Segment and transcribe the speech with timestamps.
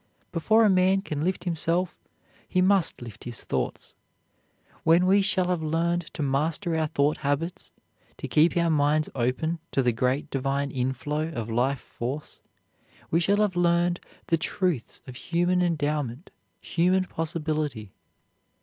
[0.31, 1.99] Before a man can lift himself
[2.49, 3.93] he must lift his thoughts.
[4.83, 7.71] When we shall have learned to master our thought habits,
[8.17, 12.39] to keep our minds open to the great divine inflow of life force,
[13.11, 17.93] we shall have learned the truths of human endowment, human possibility.